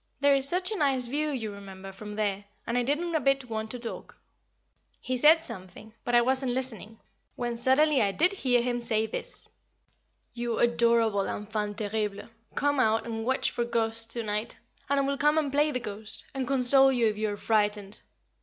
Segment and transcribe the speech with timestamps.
[0.19, 3.51] There is such a nice view, you remember, from there, and I didn't a bit
[3.51, 4.15] want to talk.
[4.15, 6.99] [Sidenote: A Kiss and a Blow] He said something, but I wasn't listening,
[7.35, 9.47] when suddenly I did hear him say this:
[10.33, 14.57] "You adorable enfant terrible, come out and watch for ghosts to night;
[14.89, 18.01] and I will come and play the ghost, and console you if you are frightened!"